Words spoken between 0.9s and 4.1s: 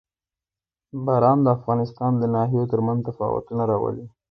باران د افغانستان د ناحیو ترمنځ تفاوتونه راولي.